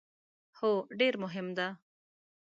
[0.57, 1.67] هو، ډیر مهم ده